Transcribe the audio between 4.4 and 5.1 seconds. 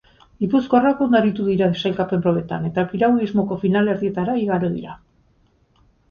igaro dira.